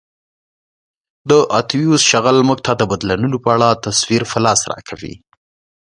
د 1.29 1.31
اتیوس 1.59 2.01
شغل 2.11 2.37
موږ 2.47 2.59
ته 2.65 2.71
د 2.79 2.81
بدلونونو 2.91 3.37
په 3.43 3.49
اړه 3.55 3.79
تصویر 3.85 4.23
په 4.31 4.37
لاس 4.45 4.59
راکوي 4.71 5.15